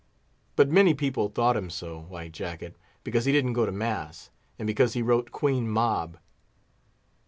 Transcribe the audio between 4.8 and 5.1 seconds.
he